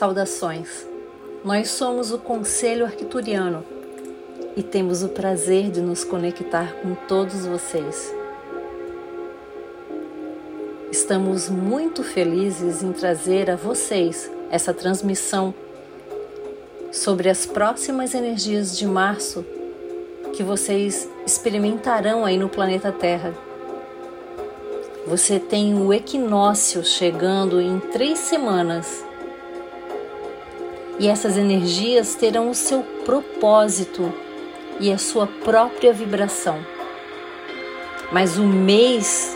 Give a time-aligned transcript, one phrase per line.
[0.00, 0.86] Saudações!
[1.44, 3.62] Nós somos o Conselho Arquituriano
[4.56, 8.10] e temos o prazer de nos conectar com todos vocês.
[10.90, 15.52] Estamos muito felizes em trazer a vocês essa transmissão
[16.90, 19.44] sobre as próximas energias de março
[20.32, 23.34] que vocês experimentarão aí no planeta Terra.
[25.06, 29.09] Você tem o equinócio chegando em três semanas.
[31.00, 34.12] E essas energias terão o seu propósito
[34.78, 36.58] e a sua própria vibração.
[38.12, 39.34] Mas o mês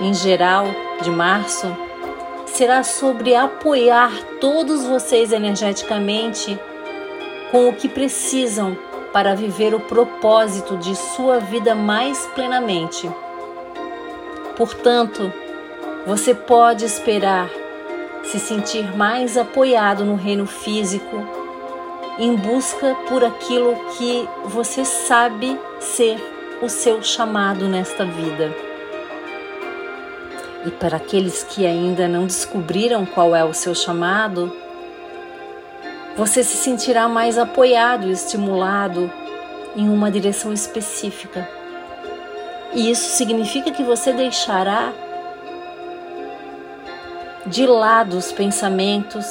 [0.00, 0.64] em geral
[1.02, 1.66] de março
[2.46, 6.58] será sobre apoiar todos vocês energeticamente
[7.50, 8.74] com o que precisam
[9.12, 13.10] para viver o propósito de sua vida mais plenamente.
[14.56, 15.30] Portanto,
[16.06, 17.50] você pode esperar
[18.24, 21.16] se sentir mais apoiado no reino físico,
[22.18, 26.18] em busca por aquilo que você sabe ser
[26.62, 28.54] o seu chamado nesta vida.
[30.64, 34.54] E para aqueles que ainda não descobriram qual é o seu chamado,
[36.16, 39.10] você se sentirá mais apoiado e estimulado
[39.74, 41.48] em uma direção específica.
[42.74, 44.92] E isso significa que você deixará
[47.46, 49.26] de lado os pensamentos,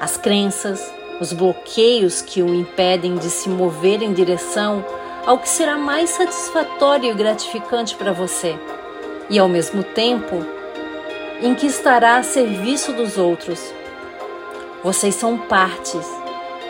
[0.00, 4.84] as crenças, os bloqueios que o impedem de se mover em direção
[5.26, 8.58] ao que será mais satisfatório e gratificante para você,
[9.30, 10.44] e ao mesmo tempo
[11.40, 13.60] em que estará a serviço dos outros.
[14.82, 16.06] Vocês são partes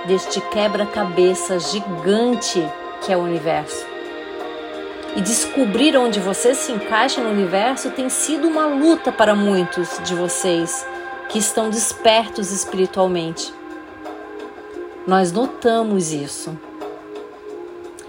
[0.07, 2.63] deste quebra-cabeça gigante
[3.01, 3.92] que é o universo.
[5.15, 10.15] E descobrir onde você se encaixa no universo tem sido uma luta para muitos de
[10.15, 10.87] vocês
[11.29, 13.53] que estão despertos espiritualmente.
[15.07, 16.59] Nós notamos isso.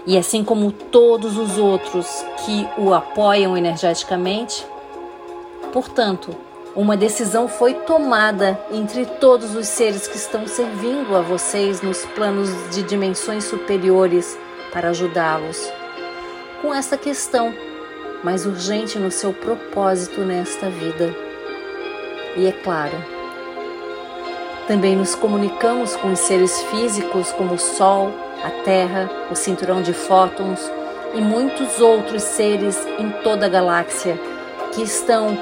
[0.06, 2.06] E assim como todos os outros
[2.44, 4.66] que o apoiam energeticamente,
[5.72, 6.34] portanto,
[6.74, 12.48] uma decisão foi tomada entre todos os seres que estão servindo a vocês nos planos
[12.74, 14.38] de dimensões superiores
[14.72, 15.83] para ajudá-los
[16.64, 17.54] com essa questão
[18.22, 21.14] mais urgente no seu propósito nesta vida.
[22.38, 22.96] E é claro,
[24.66, 28.10] também nos comunicamos com os seres físicos como o Sol,
[28.42, 30.58] a Terra, o cinturão de fótons
[31.12, 34.18] e muitos outros seres em toda a galáxia
[34.72, 35.36] que estão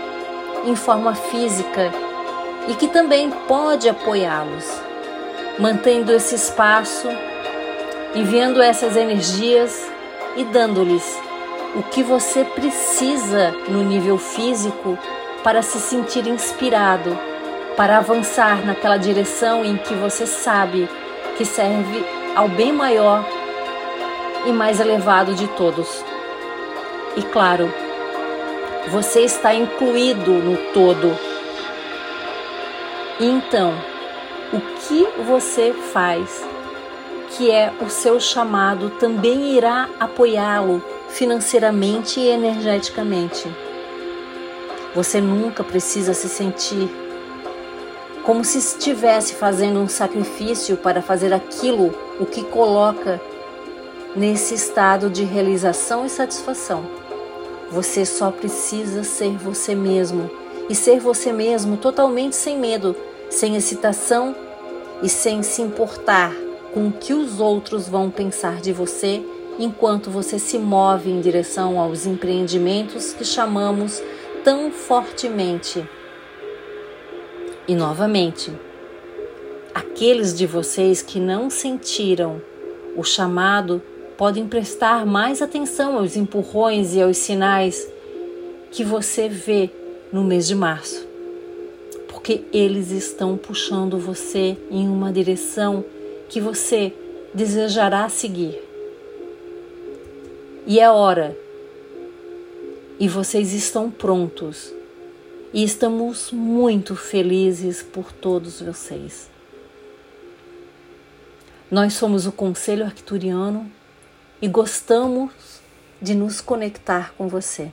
[0.65, 1.93] em forma física
[2.67, 4.69] e que também pode apoiá-los,
[5.57, 7.07] mantendo esse espaço,
[8.13, 9.92] enviando essas energias
[10.37, 11.21] e dando-lhes
[11.75, 14.99] o que você precisa no nível físico
[15.43, 17.19] para se sentir inspirado,
[17.77, 20.89] para avançar naquela direção em que você sabe
[21.37, 22.05] que serve
[22.37, 23.25] ao bem maior
[24.47, 26.05] e mais elevado de todos.
[27.17, 27.73] E claro,
[28.91, 31.17] você está incluído no todo.
[33.21, 33.73] Então,
[34.53, 36.45] o que você faz,
[37.37, 43.49] que é o seu chamado, também irá apoiá-lo financeiramente e energeticamente.
[44.95, 46.91] Você nunca precisa se sentir
[48.23, 53.21] como se estivesse fazendo um sacrifício para fazer aquilo o que coloca
[54.15, 56.85] nesse estado de realização e satisfação.
[57.71, 60.31] Você só precisa ser você mesmo
[60.69, 62.95] e ser você mesmo totalmente sem medo,
[63.31, 64.37] sem excitação
[65.03, 66.42] e sem se importar
[66.73, 69.23] com o que os outros vão pensar de você
[69.59, 74.03] enquanto você se move em direção aos empreendimentos que chamamos
[74.43, 75.87] tão fortemente.
[77.69, 78.53] E novamente,
[79.75, 82.41] aqueles de vocês que não sentiram
[82.97, 83.81] o chamado
[84.17, 87.91] podem prestar mais atenção aos empurrões e aos sinais
[88.71, 89.71] que você vê
[90.13, 91.07] no mês de março,
[92.09, 95.85] porque eles estão puxando você em uma direção
[96.33, 96.95] que você
[97.35, 98.59] desejará seguir.
[100.67, 101.37] E é hora,
[102.99, 104.73] e vocês estão prontos,
[105.53, 109.31] e estamos muito felizes por todos vocês.
[111.71, 113.71] Nós somos o Conselho Arcturiano
[114.41, 115.61] e gostamos
[116.01, 117.71] de nos conectar com você.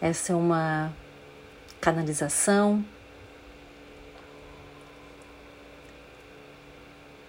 [0.00, 0.92] Essa é uma
[1.80, 2.84] canalização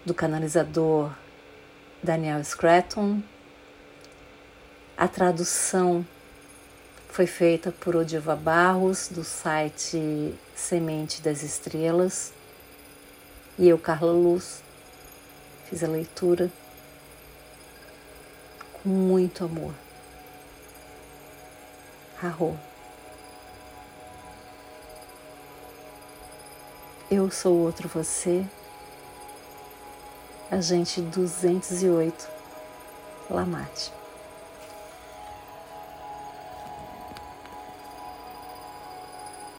[0.05, 1.11] do canalizador
[2.03, 3.21] Daniel Scraton.
[4.97, 6.05] A tradução
[7.09, 12.31] Foi feita por Odiva Barros, do site Semente das Estrelas.
[13.59, 14.63] E eu, Carla Luz,
[15.69, 16.49] fiz a leitura
[18.81, 19.73] com muito amor.
[22.23, 22.57] Arro.
[27.09, 28.45] Eu sou outro você,
[30.51, 32.27] agente 208,
[33.29, 34.00] Lamate.